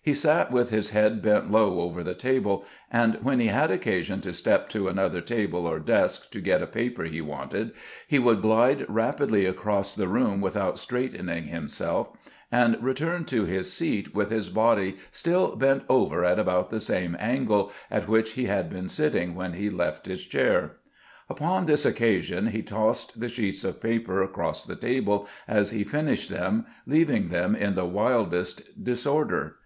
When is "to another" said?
4.70-5.20